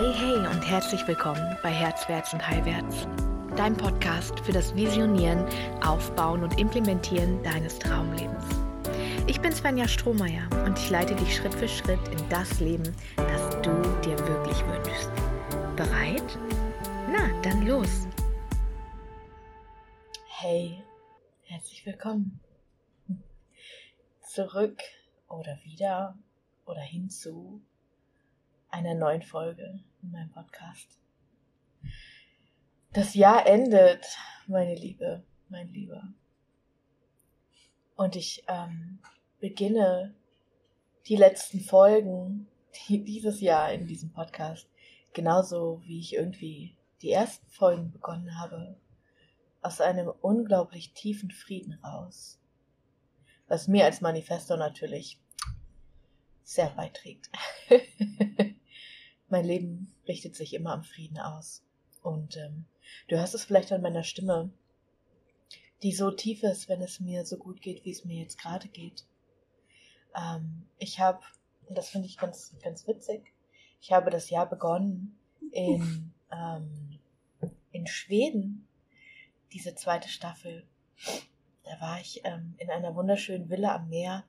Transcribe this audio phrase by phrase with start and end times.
[0.00, 3.06] Hey, hey und herzlich willkommen bei Herzwärts und Heilwärts,
[3.54, 5.44] dein Podcast für das Visionieren,
[5.82, 8.42] Aufbauen und Implementieren deines Traumlebens.
[9.26, 13.50] Ich bin Svenja Strohmeier und ich leite dich Schritt für Schritt in das Leben, das
[13.60, 13.70] du
[14.02, 15.10] dir wirklich wünschst.
[15.76, 16.38] Bereit?
[17.12, 18.08] Na, dann los!
[20.28, 20.82] Hey,
[21.42, 22.40] herzlich willkommen.
[24.22, 24.80] Zurück
[25.28, 26.16] oder wieder
[26.64, 27.60] oder hinzu
[28.70, 30.98] einer neuen Folge in meinem Podcast.
[32.92, 34.04] Das Jahr endet,
[34.46, 36.02] meine Liebe, mein Lieber.
[37.96, 38.98] Und ich ähm,
[39.38, 40.14] beginne
[41.06, 42.48] die letzten Folgen
[42.88, 44.68] die, dieses Jahr in diesem Podcast
[45.12, 48.76] genauso wie ich irgendwie die ersten Folgen begonnen habe,
[49.62, 52.40] aus einem unglaublich tiefen Frieden raus.
[53.48, 55.20] Was mir als Manifesto natürlich
[56.44, 57.30] sehr beiträgt.
[59.30, 61.62] mein Leben richtet sich immer am Frieden aus.
[62.02, 62.66] Und ähm,
[63.08, 64.50] du hörst es vielleicht an meiner Stimme,
[65.82, 68.68] die so tief ist, wenn es mir so gut geht, wie es mir jetzt gerade
[68.68, 69.06] geht.
[70.14, 71.20] Ähm, ich habe,
[71.68, 73.32] und das finde ich ganz, ganz witzig,
[73.80, 75.18] ich habe das Jahr begonnen
[75.52, 76.98] in, ähm,
[77.72, 78.66] in Schweden,
[79.52, 80.64] diese zweite Staffel.
[81.64, 84.24] Da war ich ähm, in einer wunderschönen Villa am Meer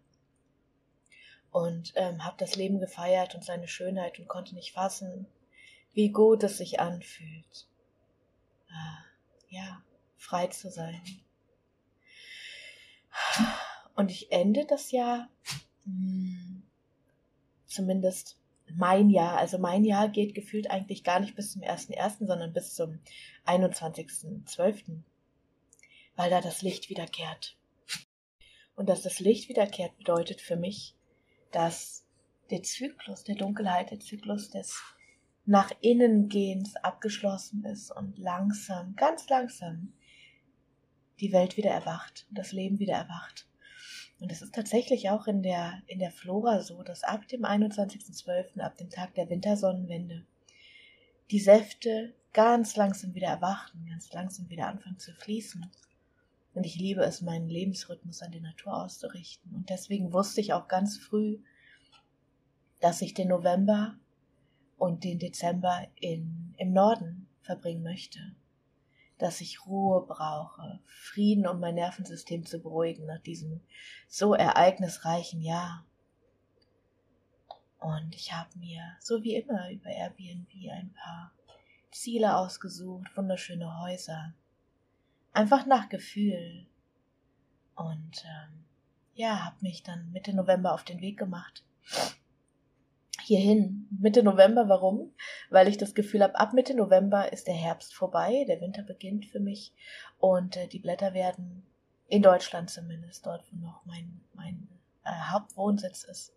[1.52, 5.28] und ähm, habe das Leben gefeiert und seine Schönheit und konnte nicht fassen,
[5.94, 7.68] wie gut es sich anfühlt.
[8.70, 9.84] Äh, ja,
[10.18, 11.02] frei zu sein.
[13.96, 15.30] Und ich ende das Jahr,
[15.86, 16.64] mh, hm,
[17.66, 18.38] zumindest
[18.74, 22.74] mein Jahr, also mein Jahr geht gefühlt eigentlich gar nicht bis zum 1.1., sondern bis
[22.74, 23.00] zum
[23.46, 25.02] 21.12.,
[26.16, 27.58] weil da das Licht wiederkehrt.
[28.76, 30.96] Und dass das Licht wiederkehrt bedeutet für mich,
[31.52, 32.06] dass
[32.50, 34.82] der Zyklus der Dunkelheit, der Zyklus des
[35.46, 39.94] nach innen gehens abgeschlossen ist und langsam, ganz langsam
[41.20, 43.48] die Welt wieder erwacht, das Leben wieder erwacht.
[44.20, 48.60] Und es ist tatsächlich auch in der, in der Flora so, dass ab dem 21.12.,
[48.60, 50.26] ab dem Tag der Wintersonnenwende,
[51.32, 55.66] die Säfte ganz langsam wieder erwachen, ganz langsam wieder anfangen zu fließen.
[56.54, 59.54] Und ich liebe es, meinen Lebensrhythmus an die Natur auszurichten.
[59.56, 61.40] Und deswegen wusste ich auch ganz früh,
[62.82, 63.98] dass ich den November
[64.78, 68.20] und den Dezember in, im Norden verbringen möchte.
[69.18, 73.62] Dass ich Ruhe brauche, Frieden, um mein Nervensystem zu beruhigen nach diesem
[74.08, 75.86] so ereignisreichen Jahr.
[77.80, 81.32] Und ich habe mir, so wie immer, über Airbnb ein paar
[81.92, 84.34] Ziele ausgesucht, wunderschöne Häuser,
[85.34, 86.68] einfach nach Gefühl.
[87.76, 88.66] Und ähm,
[89.14, 91.64] ja, habe mich dann Mitte November auf den Weg gemacht.
[93.24, 95.14] Hierhin, Mitte November, warum?
[95.50, 99.26] Weil ich das Gefühl habe, ab Mitte November ist der Herbst vorbei, der Winter beginnt
[99.26, 99.74] für mich
[100.20, 101.66] und äh, die Blätter werden
[102.08, 104.68] in Deutschland zumindest, dort wo noch mein, mein
[105.06, 106.34] äh, Hauptwohnsitz ist,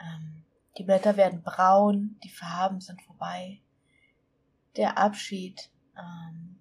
[0.00, 0.44] ähm,
[0.78, 3.60] die Blätter werden braun, die Farben sind vorbei,
[4.76, 6.58] der Abschied ähm,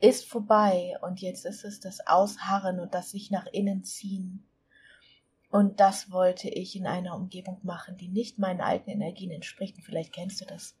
[0.00, 4.46] ist vorbei und jetzt ist es das Ausharren und das sich nach innen ziehen.
[5.50, 9.76] Und das wollte ich in einer Umgebung machen, die nicht meinen alten Energien entspricht.
[9.76, 10.76] Und vielleicht kennst du das,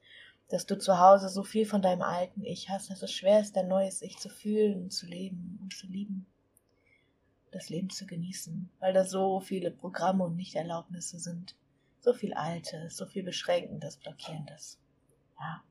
[0.48, 3.56] dass du zu Hause so viel von deinem alten Ich hast, dass es schwer ist,
[3.56, 6.26] dein neues Ich zu fühlen und zu leben und zu lieben.
[7.50, 11.56] Das Leben zu genießen, weil da so viele Programme und Nichterlaubnisse sind.
[11.98, 14.78] So viel Altes, so viel Beschränkendes, Blockierendes.
[15.38, 15.56] Ja.
[15.56, 15.70] Hm.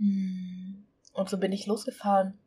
[0.00, 2.38] Und so bin ich losgefahren.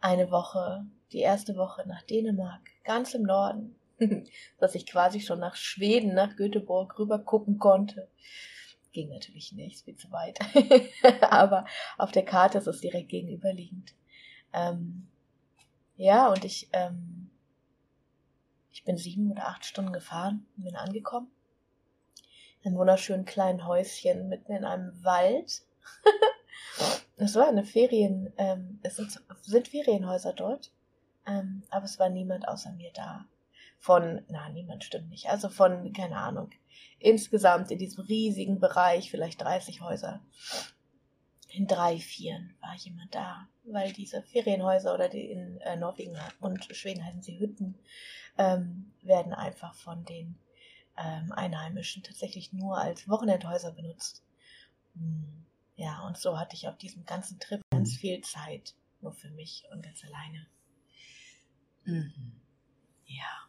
[0.00, 3.76] Eine Woche, die erste Woche nach Dänemark, ganz im Norden,
[4.58, 8.08] dass ich quasi schon nach Schweden, nach Göteborg rüber gucken konnte.
[8.90, 10.38] Ging natürlich nicht, viel zu weit.
[11.22, 11.66] Aber
[11.98, 13.94] auf der Karte ist es direkt gegenüberliegend.
[14.52, 15.06] Ähm,
[15.96, 17.30] ja, und ich, ähm,
[18.72, 21.30] ich bin sieben oder acht Stunden gefahren und bin angekommen.
[22.62, 25.62] In einem wunderschönen kleinen Häuschen mitten in einem Wald
[27.16, 30.72] es war eine Ferien, ähm, es sind, sind Ferienhäuser dort,
[31.26, 33.26] ähm, aber es war niemand außer mir da.
[33.78, 36.50] Von, na, niemand stimmt nicht, also von, keine Ahnung,
[37.00, 40.20] insgesamt in diesem riesigen Bereich, vielleicht 30 Häuser,
[41.48, 46.64] in drei, vieren war jemand da, weil diese Ferienhäuser oder die in äh, Norwegen und
[46.74, 47.74] Schweden heißen sie Hütten,
[48.38, 50.38] ähm, werden einfach von den
[50.96, 54.22] ähm, Einheimischen tatsächlich nur als Wochenendhäuser benutzt.
[54.94, 55.44] Hm.
[55.76, 59.64] Ja, und so hatte ich auf diesem ganzen Trip ganz viel Zeit, nur für mich
[59.72, 60.46] und ganz alleine.
[61.84, 62.32] Mhm.
[63.06, 63.48] Ja.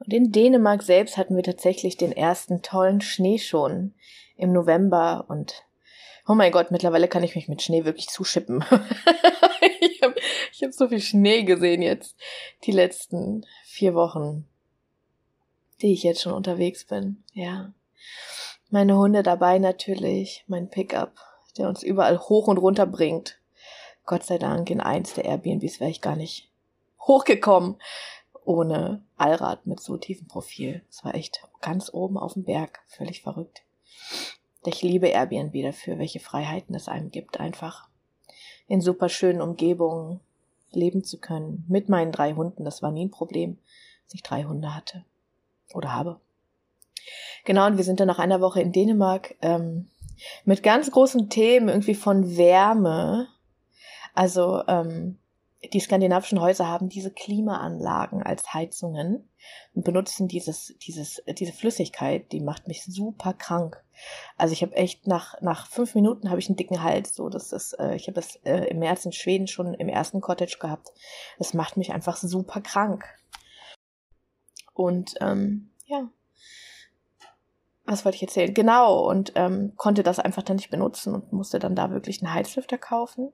[0.00, 3.94] Und Und in Dänemark selbst hatten wir tatsächlich den ersten tollen Schnee schon
[4.36, 5.64] im November und
[6.26, 8.64] oh mein Gott, mittlerweile kann ich mich mit Schnee wirklich zuschippen.
[9.80, 10.14] ich habe
[10.52, 12.16] ich hab so viel Schnee gesehen jetzt,
[12.64, 14.46] die letzten vier Wochen,
[15.82, 17.22] die ich jetzt schon unterwegs bin.
[17.32, 17.72] Ja.
[18.72, 21.12] Meine Hunde dabei natürlich, mein Pickup,
[21.58, 23.40] der uns überall hoch und runter bringt.
[24.06, 26.48] Gott sei Dank in eins der Airbnbs wäre ich gar nicht
[27.00, 27.76] hochgekommen
[28.44, 30.82] ohne Allrad mit so tiefem Profil.
[30.88, 33.62] Es war echt ganz oben auf dem Berg, völlig verrückt.
[34.64, 37.88] Ich liebe Airbnb dafür, welche Freiheiten es einem gibt, einfach
[38.68, 40.20] in super schönen Umgebungen
[40.70, 41.64] leben zu können.
[41.68, 43.58] Mit meinen drei Hunden, das war nie ein Problem,
[44.04, 45.04] dass ich drei Hunde hatte
[45.74, 46.20] oder habe.
[47.44, 49.88] Genau, und wir sind dann nach einer Woche in Dänemark ähm,
[50.44, 53.28] mit ganz großen Themen irgendwie von Wärme.
[54.14, 55.18] Also ähm,
[55.72, 59.28] die skandinavischen Häuser haben diese Klimaanlagen als Heizungen
[59.74, 63.82] und benutzen dieses, dieses, diese Flüssigkeit, die macht mich super krank.
[64.36, 67.14] Also ich habe echt nach, nach fünf Minuten habe ich einen dicken Hals.
[67.14, 70.22] So, das ist, äh, ich habe das äh, im März in Schweden schon im ersten
[70.22, 70.92] Cottage gehabt.
[71.38, 73.04] Das macht mich einfach super krank.
[74.72, 76.08] Und ähm, ja,
[77.90, 78.54] was wollte ich erzählen?
[78.54, 82.32] Genau, und ähm, konnte das einfach dann nicht benutzen und musste dann da wirklich einen
[82.32, 83.32] Heizlüfter kaufen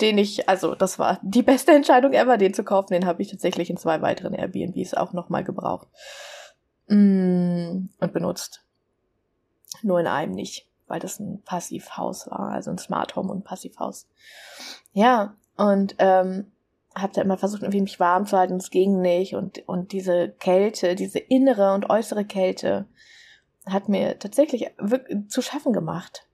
[0.00, 2.92] den ich, also das war die beste Entscheidung ever, den zu kaufen.
[2.92, 5.88] Den habe ich tatsächlich in zwei weiteren Airbnbs auch nochmal gebraucht
[6.88, 8.64] mm, und benutzt.
[9.82, 14.08] Nur in einem nicht, weil das ein Passivhaus war, also ein Smart Home und Passivhaus.
[14.92, 16.52] Ja, und ähm,
[16.94, 19.34] habe da immer versucht, irgendwie mich warm zu halten, es ging nicht.
[19.34, 22.86] Und, und diese Kälte, diese innere und äußere Kälte
[23.66, 24.70] hat mir tatsächlich
[25.28, 26.26] zu schaffen gemacht.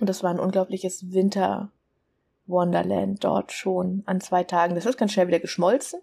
[0.00, 1.70] Und das war ein unglaubliches Winter,
[2.46, 4.74] Wonderland dort schon an zwei Tagen.
[4.74, 6.00] Das ist ganz schnell wieder geschmolzen,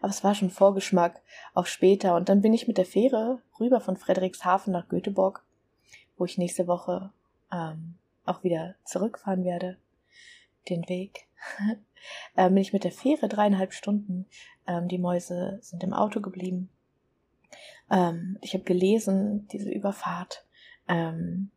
[0.00, 1.20] aber es war schon Vorgeschmack
[1.54, 2.16] auf später.
[2.16, 5.44] Und dann bin ich mit der Fähre rüber von Frederikshafen nach Göteborg,
[6.16, 7.10] wo ich nächste Woche
[7.52, 7.94] ähm,
[8.24, 9.76] auch wieder zurückfahren werde.
[10.68, 11.26] Den Weg.
[12.36, 14.26] ähm, bin ich mit der Fähre dreieinhalb Stunden.
[14.66, 16.70] Ähm, die Mäuse sind im Auto geblieben.
[17.92, 20.44] Ähm, ich habe gelesen, diese Überfahrt,
[20.88, 21.50] ähm,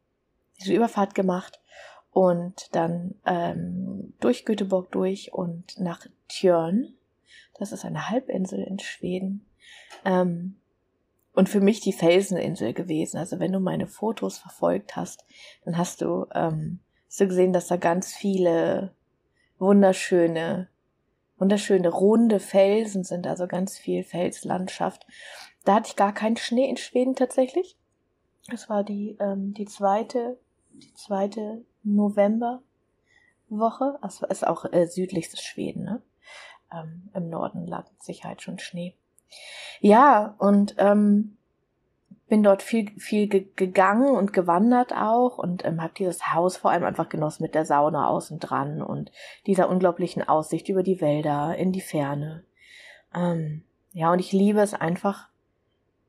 [0.60, 1.62] diese Überfahrt gemacht
[2.12, 6.94] und dann ähm, durch Göteborg durch und nach Tjörn.
[7.58, 9.46] Das ist eine Halbinsel in Schweden.
[10.04, 10.58] Ähm,
[11.34, 13.18] und für mich die Felseninsel gewesen.
[13.18, 15.26] Also wenn du meine Fotos verfolgt hast,
[15.64, 18.94] dann hast du, ähm, hast du gesehen, dass da ganz viele
[19.60, 20.70] wunderschöne,
[21.38, 25.06] wunderschöne runde Felsen sind, also ganz viel Felslandschaft.
[25.66, 27.76] Da hatte ich gar keinen Schnee in Schweden tatsächlich.
[28.48, 30.38] Das war die, ähm, die zweite,
[30.72, 32.62] die zweite Novemberwoche.
[34.02, 36.02] Das ist auch äh, südlichstes Schweden, ne?
[36.72, 38.96] Ähm, Im Norden lag mit Sicherheit schon Schnee.
[39.82, 41.38] Ja, und ähm,
[42.28, 46.72] bin dort viel, viel ge gegangen und gewandert auch und ähm, habe dieses Haus vor
[46.72, 49.12] allem einfach genossen mit der Sauna außen dran und
[49.46, 52.44] dieser unglaublichen Aussicht über die Wälder in die Ferne.
[53.14, 53.64] Ähm,
[53.94, 55.30] ja, und ich liebe es einfach,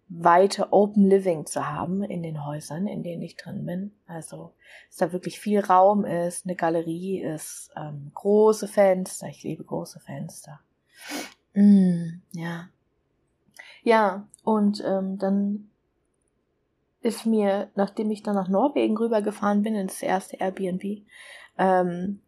[0.09, 3.93] weite Open Living zu haben in den Häusern, in denen ich drin bin.
[4.07, 4.53] Also,
[4.89, 9.29] dass da wirklich viel Raum ist, eine Galerie ist, ähm, große Fenster.
[9.29, 10.61] Ich liebe große Fenster.
[11.55, 12.69] Mm, ja.
[13.83, 15.71] Ja, und ähm, dann
[17.01, 21.03] ist mir, nachdem ich dann nach Norwegen rübergefahren bin, ins erste Airbnb,
[21.59, 22.21] ähm,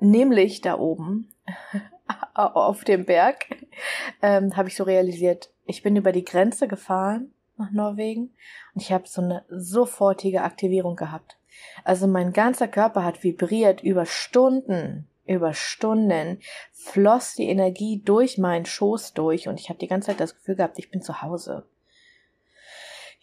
[0.00, 1.32] nämlich da oben
[2.34, 3.46] auf dem Berg,
[4.22, 8.34] ähm, habe ich so realisiert, ich bin über die Grenze gefahren nach Norwegen
[8.74, 11.38] und ich habe so eine sofortige Aktivierung gehabt.
[11.84, 16.40] Also mein ganzer Körper hat vibriert über Stunden, über Stunden
[16.72, 20.56] floss die Energie durch meinen Schoß durch und ich habe die ganze Zeit das Gefühl
[20.56, 21.66] gehabt, ich bin zu Hause.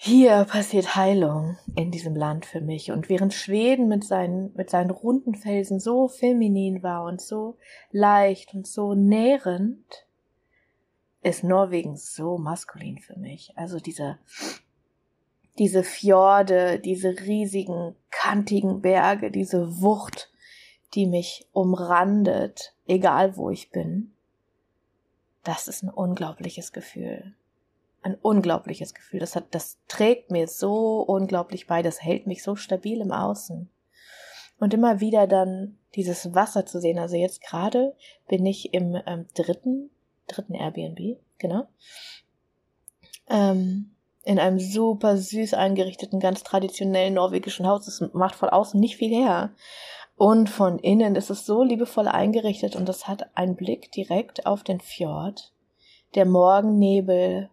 [0.05, 2.91] Hier passiert Heilung in diesem Land für mich.
[2.91, 7.55] Und während Schweden mit seinen, mit seinen runden Felsen so feminin war und so
[7.91, 10.05] leicht und so nährend,
[11.23, 13.53] ist Norwegen so maskulin für mich.
[13.55, 14.19] Also diese,
[15.57, 20.29] diese Fjorde, diese riesigen, kantigen Berge, diese Wucht,
[20.93, 24.13] die mich umrandet, egal wo ich bin.
[25.43, 27.33] Das ist ein unglaubliches Gefühl.
[28.01, 29.19] Ein unglaubliches Gefühl.
[29.19, 31.81] Das hat, das trägt mir so unglaublich bei.
[31.81, 33.69] Das hält mich so stabil im Außen.
[34.59, 36.99] Und immer wieder dann dieses Wasser zu sehen.
[36.99, 37.95] Also jetzt gerade
[38.27, 39.89] bin ich im ähm, dritten
[40.27, 41.67] dritten Airbnb, genau.
[43.29, 43.91] Ähm,
[44.23, 47.85] in einem super süß eingerichteten, ganz traditionellen norwegischen Haus.
[47.85, 49.51] Das macht von außen nicht viel her.
[50.15, 54.63] Und von innen ist es so liebevoll eingerichtet und es hat einen Blick direkt auf
[54.63, 55.51] den Fjord.
[56.15, 57.49] Der Morgennebel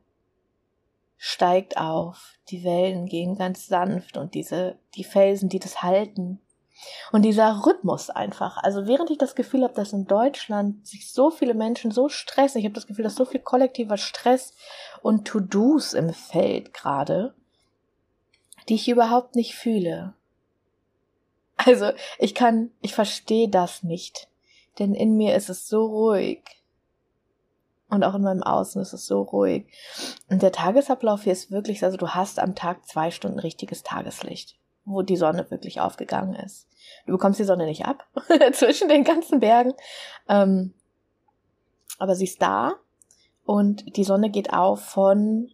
[1.17, 6.41] steigt auf, die Wellen gehen ganz sanft und diese, die Felsen, die das halten.
[7.13, 8.57] Und dieser Rhythmus einfach.
[8.59, 12.59] Also während ich das Gefühl habe, dass in Deutschland sich so viele Menschen so stressen,
[12.59, 14.55] ich habe das Gefühl, dass so viel kollektiver Stress
[15.03, 17.35] und To-Dos im Feld gerade,
[18.69, 20.15] die ich überhaupt nicht fühle.
[21.57, 24.29] Also ich kann, ich verstehe das nicht,
[24.79, 26.43] denn in mir ist es so ruhig.
[27.91, 29.67] Und auch in meinem Außen ist es so ruhig.
[30.29, 34.57] Und der Tagesablauf hier ist wirklich, also du hast am Tag zwei Stunden richtiges Tageslicht,
[34.85, 36.67] wo die Sonne wirklich aufgegangen ist.
[37.07, 38.07] Du bekommst die Sonne nicht ab
[38.53, 39.75] zwischen den ganzen Bergen.
[40.29, 40.75] Ähm,
[41.99, 42.75] aber sie ist da
[43.45, 45.51] und die Sonne geht auf von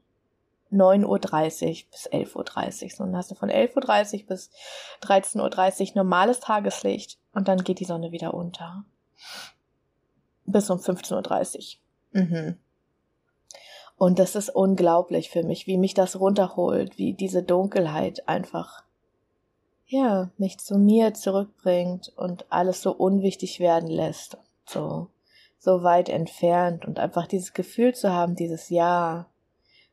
[0.72, 2.90] 9.30 Uhr bis 11.30 Uhr.
[2.90, 4.50] So, dann hast du von 11.30 Uhr bis
[5.02, 8.84] 13.30 Uhr normales Tageslicht und dann geht die Sonne wieder unter.
[10.44, 11.78] Bis um 15.30
[12.14, 12.22] Uhr.
[12.22, 12.56] Mhm.
[13.98, 18.82] Und das ist unglaublich für mich, wie mich das runterholt, wie diese Dunkelheit einfach,
[19.86, 24.36] ja, mich zu mir zurückbringt und alles so unwichtig werden lässt.
[24.66, 25.08] So,
[25.58, 29.26] so weit entfernt und einfach dieses Gefühl zu haben, dieses Ja,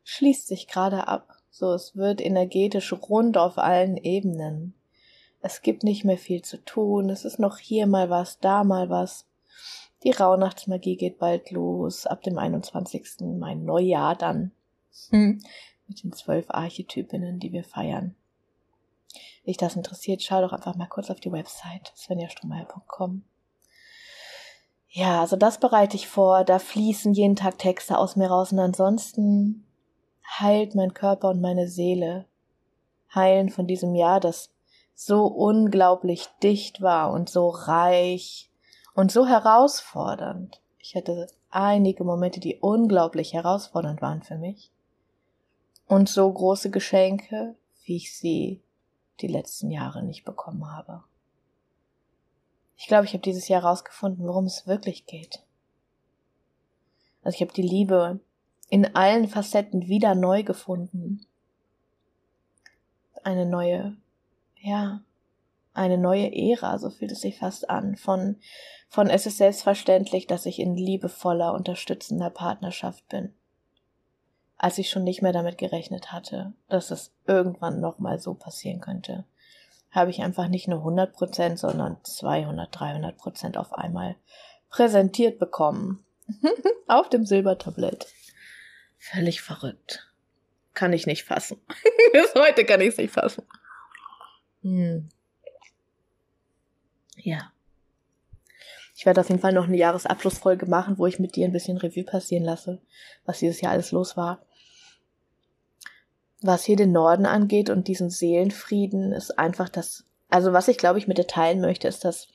[0.03, 4.73] schließt sich gerade ab, so es wird energetisch rund auf allen Ebenen.
[5.41, 8.89] Es gibt nicht mehr viel zu tun, es ist noch hier mal was, da mal
[8.89, 9.27] was.
[10.03, 13.37] Die Rauhnachtsmagie geht bald los, ab dem 21.
[13.37, 14.51] mein Neujahr dann.
[15.09, 15.41] Hm.
[15.87, 18.15] Mit den zwölf Archetypinnen, die wir feiern.
[19.45, 23.23] Dich das interessiert, schau doch einfach mal kurz auf die Website svenjastromeier.com.
[24.87, 28.59] Ja, also das bereite ich vor, da fließen jeden Tag Texte aus mir raus und
[28.59, 29.65] ansonsten
[30.39, 32.25] heilt mein Körper und meine Seele.
[33.13, 34.51] Heilen von diesem Jahr, das
[34.95, 38.49] so unglaublich dicht war und so reich
[38.95, 40.61] und so herausfordernd.
[40.79, 44.71] Ich hatte einige Momente, die unglaublich herausfordernd waren für mich.
[45.87, 48.62] Und so große Geschenke, wie ich sie
[49.21, 51.03] die letzten Jahre nicht bekommen habe.
[52.77, 55.43] Ich glaube, ich habe dieses Jahr herausgefunden, worum es wirklich geht.
[57.23, 58.19] Also ich habe die Liebe
[58.69, 61.25] in allen Facetten wieder neu gefunden.
[63.23, 63.95] Eine neue,
[64.59, 65.01] ja,
[65.73, 67.95] eine neue Ära, so fühlt es sich fast an.
[67.95, 68.37] Von,
[68.89, 73.33] von es ist selbstverständlich, dass ich in liebevoller, unterstützender Partnerschaft bin.
[74.63, 79.25] Als ich schon nicht mehr damit gerechnet hatte, dass es irgendwann nochmal so passieren könnte,
[79.91, 84.15] habe ich einfach nicht nur 100 Prozent, sondern 200, 300 Prozent auf einmal
[84.69, 86.05] präsentiert bekommen.
[86.87, 88.07] auf dem Silbertablett.
[88.97, 90.09] Völlig verrückt.
[90.73, 91.59] Kann ich nicht fassen.
[92.13, 93.43] Bis heute kann ich es nicht fassen.
[94.61, 95.09] Hm.
[97.17, 97.51] Ja.
[98.95, 101.75] Ich werde auf jeden Fall noch eine Jahresabschlussfolge machen, wo ich mit dir ein bisschen
[101.75, 102.79] Revue passieren lasse,
[103.25, 104.45] was dieses Jahr alles los war.
[106.43, 110.99] Was hier den Norden angeht und diesen Seelenfrieden ist einfach das, also was ich glaube
[110.99, 112.27] ich mit dir teilen möchte, ist, dass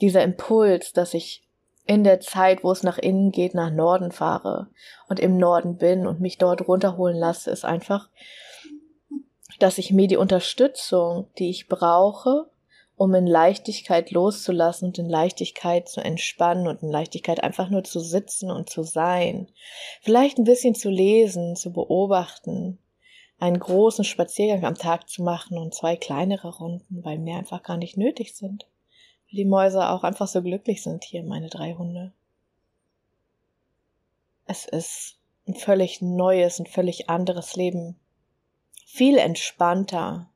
[0.00, 1.46] dieser Impuls, dass ich
[1.86, 4.68] in der Zeit, wo es nach innen geht, nach Norden fahre
[5.08, 8.08] und im Norden bin und mich dort runterholen lasse, ist einfach,
[9.60, 12.50] dass ich mir die Unterstützung, die ich brauche,
[12.96, 18.00] um in Leichtigkeit loszulassen und in Leichtigkeit zu entspannen und in Leichtigkeit einfach nur zu
[18.00, 19.48] sitzen und zu sein,
[20.02, 22.78] vielleicht ein bisschen zu lesen, zu beobachten,
[23.40, 27.76] einen großen Spaziergang am Tag zu machen und zwei kleinere Runden, weil mehr einfach gar
[27.76, 28.66] nicht nötig sind
[29.32, 32.12] die Mäuse auch einfach so glücklich sind hier, meine drei Hunde.
[34.46, 37.98] Es ist ein völlig neues, ein völlig anderes Leben.
[38.84, 40.28] Viel entspannter,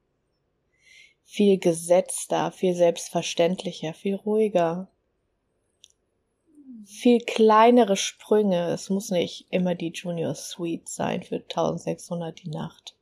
[1.25, 4.89] viel gesetzter, viel selbstverständlicher, viel ruhiger.
[6.87, 8.69] Viel kleinere Sprünge.
[8.69, 12.94] Es muss nicht immer die Junior Suite sein für 1600 die Nacht.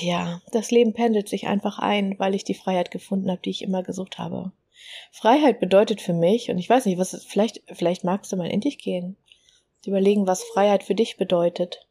[0.00, 3.62] Ja, das Leben pendelt sich einfach ein, weil ich die Freiheit gefunden habe, die ich
[3.62, 4.52] immer gesucht habe.
[5.10, 8.60] Freiheit bedeutet für mich, und ich weiß nicht, was vielleicht, vielleicht magst du mal in
[8.60, 9.16] dich gehen,
[9.86, 11.86] überlegen, was Freiheit für dich bedeutet.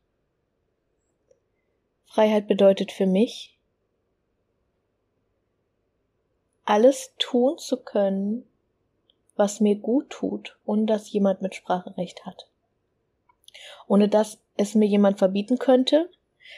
[2.06, 3.58] Freiheit bedeutet für mich,
[6.66, 8.48] alles tun zu können,
[9.36, 12.48] was mir gut tut, ohne dass jemand mit Spracherecht hat.
[13.88, 16.10] Ohne dass es mir jemand verbieten könnte,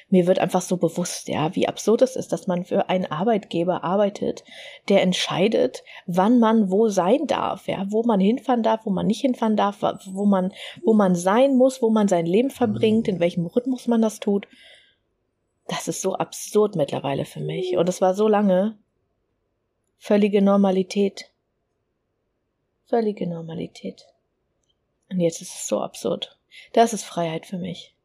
[0.09, 3.83] mir wird einfach so bewusst, ja, wie absurd es ist, dass man für einen Arbeitgeber
[3.83, 4.43] arbeitet,
[4.89, 9.21] der entscheidet, wann man wo sein darf, ja, wo man hinfahren darf, wo man nicht
[9.21, 13.45] hinfahren darf, wo man, wo man sein muss, wo man sein Leben verbringt, in welchem
[13.45, 14.47] Rhythmus man das tut.
[15.67, 17.77] Das ist so absurd mittlerweile für mich.
[17.77, 18.77] Und es war so lange
[19.97, 21.31] völlige Normalität.
[22.85, 24.05] Völlige Normalität.
[25.09, 26.37] Und jetzt ist es so absurd.
[26.73, 27.95] Das ist Freiheit für mich.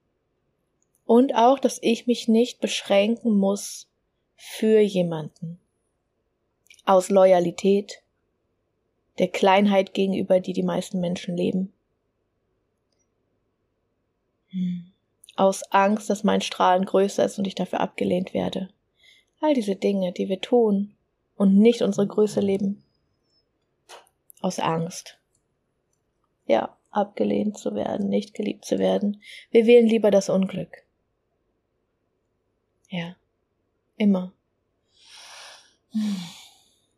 [1.06, 3.88] Und auch, dass ich mich nicht beschränken muss
[4.36, 5.58] für jemanden.
[6.84, 8.02] Aus Loyalität,
[9.18, 11.72] der Kleinheit gegenüber, die die meisten Menschen leben.
[14.48, 14.92] Hm.
[15.36, 18.68] Aus Angst, dass mein Strahlen größer ist und ich dafür abgelehnt werde.
[19.40, 20.96] All diese Dinge, die wir tun
[21.36, 22.82] und nicht unsere Größe leben.
[24.40, 25.18] Aus Angst.
[26.46, 29.22] Ja, abgelehnt zu werden, nicht geliebt zu werden.
[29.50, 30.85] Wir wählen lieber das Unglück.
[32.96, 33.14] Ja,
[33.98, 34.32] immer.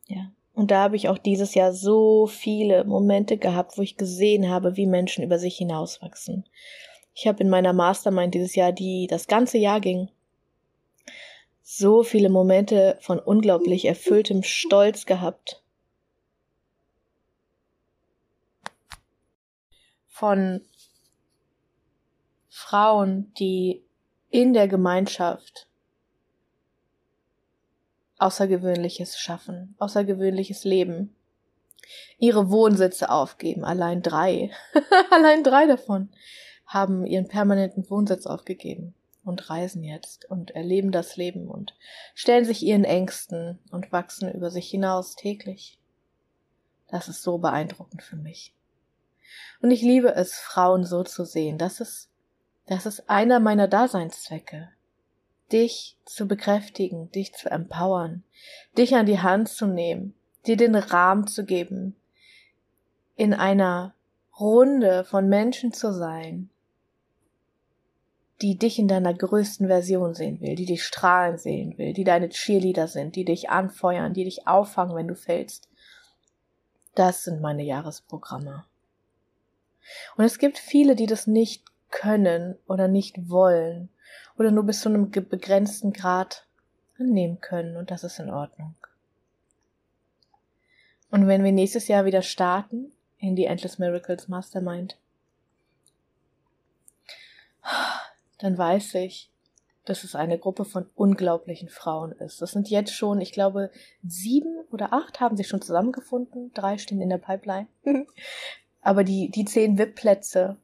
[0.06, 0.30] Ja.
[0.54, 4.76] Und da habe ich auch dieses Jahr so viele Momente gehabt, wo ich gesehen habe,
[4.76, 6.44] wie Menschen über sich hinauswachsen.
[7.14, 10.08] Ich habe in meiner Mastermind dieses Jahr, die das ganze Jahr ging,
[11.62, 15.64] so viele Momente von unglaublich erfülltem Stolz gehabt.
[20.06, 20.60] Von
[22.48, 23.82] Frauen, die
[24.30, 25.67] in der Gemeinschaft
[28.18, 31.14] Außergewöhnliches schaffen, außergewöhnliches Leben.
[32.18, 34.50] Ihre Wohnsitze aufgeben, allein drei,
[35.10, 36.10] allein drei davon
[36.66, 38.94] haben ihren permanenten Wohnsitz aufgegeben
[39.24, 41.74] und reisen jetzt und erleben das Leben und
[42.14, 45.78] stellen sich ihren Ängsten und wachsen über sich hinaus täglich.
[46.88, 48.54] Das ist so beeindruckend für mich.
[49.60, 51.58] Und ich liebe es, Frauen so zu sehen.
[51.58, 52.08] Das ist,
[52.66, 54.70] das ist einer meiner Daseinszwecke
[55.52, 58.22] dich zu bekräftigen, dich zu empowern,
[58.76, 60.14] dich an die Hand zu nehmen,
[60.46, 61.96] dir den Rahmen zu geben,
[63.16, 63.94] in einer
[64.38, 66.50] Runde von Menschen zu sein,
[68.40, 72.28] die dich in deiner größten Version sehen will, die dich strahlen sehen will, die deine
[72.28, 75.68] Cheerleader sind, die dich anfeuern, die dich auffangen, wenn du fällst.
[76.94, 78.64] Das sind meine Jahresprogramme.
[80.16, 83.88] Und es gibt viele, die das nicht können oder nicht wollen
[84.38, 86.46] oder nur bis zu einem begrenzten Grad
[86.98, 88.74] annehmen können und das ist in Ordnung.
[91.10, 94.98] Und wenn wir nächstes Jahr wieder starten in die Endless Miracles Mastermind,
[98.38, 99.30] dann weiß ich,
[99.84, 102.42] dass es eine Gruppe von unglaublichen Frauen ist.
[102.42, 103.70] Das sind jetzt schon, ich glaube,
[104.06, 106.52] sieben oder acht haben sich schon zusammengefunden.
[106.52, 107.68] Drei stehen in der Pipeline.
[108.82, 110.56] Aber die, die zehn VIP-Plätze,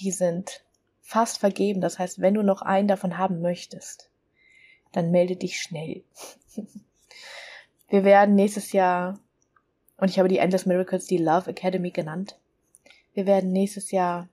[0.00, 0.64] die sind
[1.04, 1.80] fast vergeben.
[1.82, 4.10] Das heißt, wenn du noch einen davon haben möchtest,
[4.90, 6.02] dann melde dich schnell.
[7.88, 9.20] Wir werden nächstes Jahr,
[9.98, 12.40] und ich habe die Endless Miracles die Love Academy genannt,
[13.12, 14.28] wir werden nächstes Jahr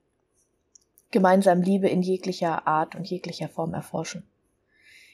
[1.11, 4.23] gemeinsam Liebe in jeglicher Art und jeglicher Form erforschen.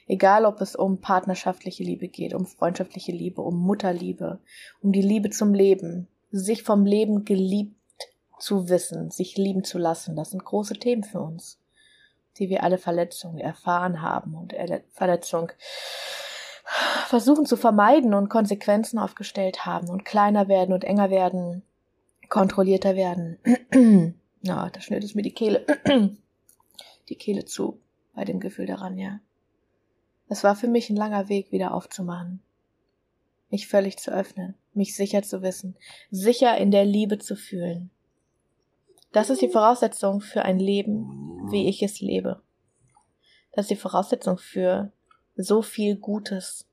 [0.06, 4.38] Egal, ob es um partnerschaftliche Liebe geht, um freundschaftliche Liebe, um Mutterliebe,
[4.80, 7.77] um die Liebe zum Leben, sich vom Leben geliebt
[8.38, 11.58] zu wissen, sich lieben zu lassen, das sind große Themen für uns,
[12.38, 14.54] die wir alle Verletzungen erfahren haben und
[14.90, 15.52] Verletzung
[17.06, 21.62] versuchen zu vermeiden und Konsequenzen aufgestellt haben und kleiner werden und enger werden,
[22.28, 23.38] kontrollierter werden.
[24.42, 25.64] Na, da schnürt es mir die Kehle,
[27.08, 27.80] die Kehle zu
[28.14, 29.20] bei dem Gefühl daran, ja.
[30.28, 32.42] Es war für mich ein langer Weg, wieder aufzumachen,
[33.48, 35.76] mich völlig zu öffnen, mich sicher zu wissen,
[36.10, 37.90] sicher in der Liebe zu fühlen,
[39.12, 42.40] das ist die Voraussetzung für ein Leben, wie ich es lebe.
[43.52, 44.92] Das ist die Voraussetzung für
[45.36, 46.66] so viel Gutes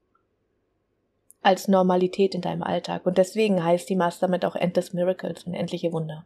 [1.41, 3.05] als Normalität in deinem Alltag.
[3.05, 6.25] Und deswegen heißt die Mastermind auch Endless Miracles, unendliche Wunder.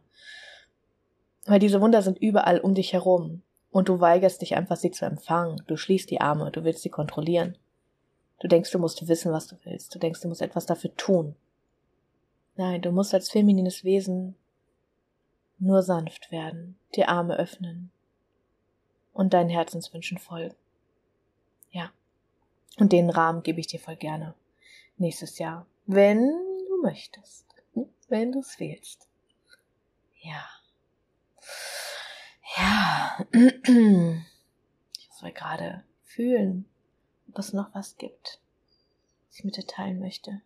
[1.44, 3.42] Weil diese Wunder sind überall um dich herum.
[3.70, 5.62] Und du weigerst dich einfach, sie zu empfangen.
[5.66, 7.56] Du schließt die Arme, du willst sie kontrollieren.
[8.40, 9.94] Du denkst, du musst wissen, was du willst.
[9.94, 11.36] Du denkst, du musst etwas dafür tun.
[12.56, 14.34] Nein, du musst als feminines Wesen
[15.60, 17.92] nur sanft werden, die Arme öffnen
[19.12, 20.56] und deinen Herzenswünschen folgen.
[21.70, 21.92] Ja.
[22.78, 24.34] Und den Rahmen gebe ich dir voll gerne
[24.96, 26.28] nächstes Jahr, wenn
[26.68, 27.46] du möchtest,
[28.08, 29.08] wenn du es willst.
[30.22, 30.48] Ja.
[32.56, 33.26] Ja.
[33.32, 36.64] Ich mal gerade fühlen,
[37.28, 38.40] ob es noch was gibt,
[39.28, 40.40] was ich mit dir teilen möchte.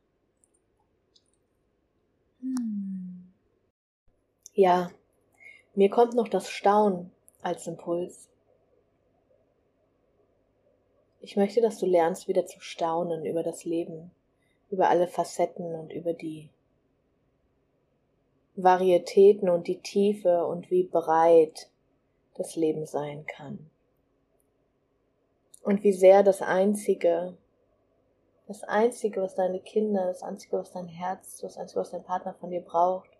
[2.40, 3.32] Hm.
[4.52, 4.90] Ja,
[5.74, 7.10] mir kommt noch das Staunen
[7.42, 8.28] als Impuls.
[11.20, 14.10] Ich möchte, dass du lernst, wieder zu staunen über das Leben,
[14.70, 16.50] über alle Facetten und über die
[18.56, 21.70] Varietäten und die Tiefe und wie breit
[22.34, 23.70] das Leben sein kann.
[25.62, 27.36] Und wie sehr das Einzige,
[28.46, 32.34] das Einzige, was deine Kinder, das Einzige, was dein Herz, das Einzige, was dein Partner
[32.34, 33.13] von dir braucht,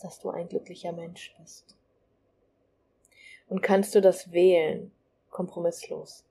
[0.00, 1.76] dass du ein glücklicher Mensch bist.
[3.48, 4.92] Und kannst du das wählen,
[5.30, 6.24] kompromisslos?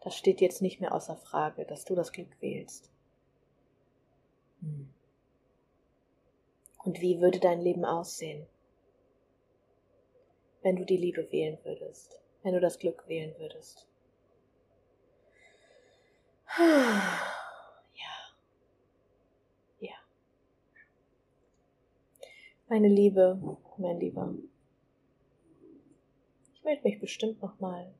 [0.00, 2.90] Das steht jetzt nicht mehr außer Frage, dass du das Glück wählst.
[4.60, 4.92] Hm.
[6.84, 8.46] Und wie würde dein Leben aussehen,
[10.62, 13.86] wenn du die Liebe wählen würdest, wenn du das Glück wählen würdest?
[16.58, 18.08] Ja.
[19.78, 19.94] Ja.
[22.72, 23.38] Meine Liebe,
[23.76, 24.34] mein Lieber,
[26.54, 27.92] ich melde mich bestimmt nochmal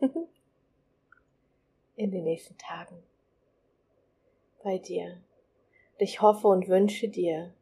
[1.94, 3.04] in den nächsten Tagen
[4.64, 5.22] bei dir.
[5.92, 7.54] Und ich hoffe und wünsche dir,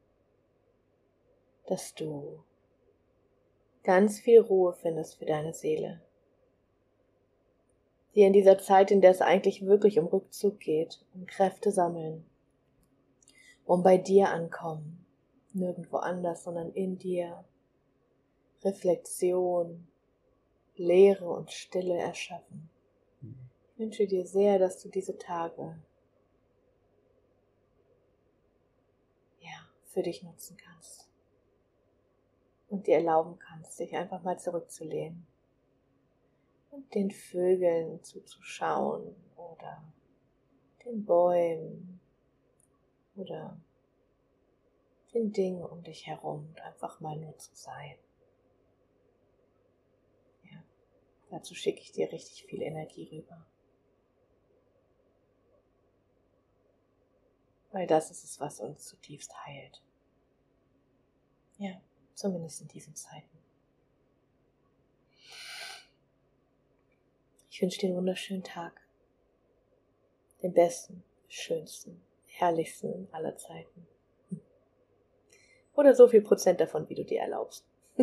[1.67, 2.43] dass du
[3.83, 6.01] ganz viel Ruhe findest für deine Seele.
[8.15, 12.25] Dir in dieser Zeit, in der es eigentlich wirklich um Rückzug geht, um Kräfte sammeln,
[13.67, 15.04] um bei dir ankommen,
[15.55, 17.45] nirgendwo anders, sondern in dir,
[18.63, 19.87] Reflexion,
[20.77, 22.71] Leere und Stille erschaffen.
[23.21, 25.77] Ich wünsche dir sehr, dass du diese Tage
[29.41, 31.09] ja, für dich nutzen kannst
[32.69, 35.27] und dir erlauben kannst, dich einfach mal zurückzulehnen
[36.71, 39.85] und den Vögeln zuzuschauen oder
[40.85, 42.01] den Bäumen
[43.17, 43.57] oder
[45.15, 47.97] den Dingen um dich herum und einfach mal nur zu sein.
[50.51, 50.63] Ja,
[51.31, 53.47] dazu schicke ich dir richtig viel Energie rüber.
[57.73, 59.83] Weil das ist es, was uns zutiefst heilt.
[61.59, 61.81] Ja
[62.15, 63.39] zumindest in diesen Zeiten.
[67.51, 68.81] Ich wünsche dir einen wunderschönen Tag.
[70.43, 73.87] Den besten, schönsten, herrlichsten aller Zeiten.
[75.75, 77.65] Oder so viel Prozent davon, wie du dir erlaubst.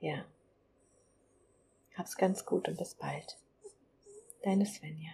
[0.00, 0.24] ja.
[1.96, 3.36] Hab's ganz gut und bis bald.
[4.42, 5.10] Deine Svenja.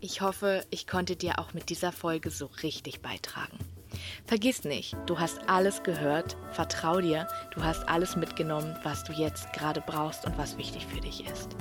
[0.00, 3.58] Ich hoffe, ich konnte dir auch mit dieser Folge so richtig beitragen.
[4.26, 9.52] Vergiss nicht, du hast alles gehört, vertrau dir, du hast alles mitgenommen, was du jetzt
[9.52, 11.56] gerade brauchst und was wichtig für dich ist.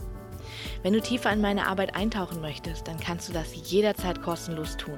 [0.81, 4.97] Wenn du tiefer in meine Arbeit eintauchen möchtest, dann kannst du das jederzeit kostenlos tun.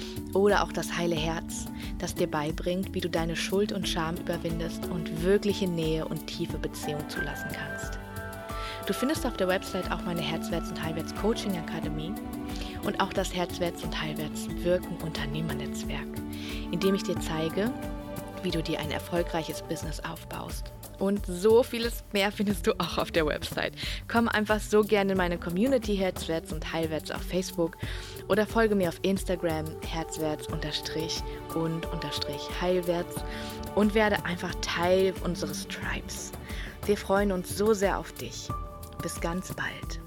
[0.33, 1.65] Oder auch das heile Herz,
[1.97, 6.57] das dir beibringt, wie du deine Schuld und Scham überwindest und wirkliche Nähe und tiefe
[6.57, 7.99] Beziehung zulassen kannst.
[8.87, 12.13] Du findest auf der Website auch meine Herzwärts- und Heilwärts Coaching Akademie
[12.83, 16.07] und auch das Herzwärts- und Heilwärts Wirken Unternehmernetzwerk,
[16.71, 17.71] in dem ich dir zeige,
[18.43, 20.71] wie du dir ein erfolgreiches Business aufbaust.
[20.97, 23.73] Und so vieles mehr findest du auch auf der Website.
[24.07, 27.77] Komm einfach so gerne in meine Community Herzwärts und Heilwärts auf Facebook
[28.31, 31.21] oder folge mir auf Instagram herzwärts unterstrich
[31.53, 33.15] und unterstrich heilwärts
[33.75, 36.31] und werde einfach Teil unseres Tribes.
[36.85, 38.47] Wir freuen uns so sehr auf dich.
[39.03, 39.99] Bis ganz bald.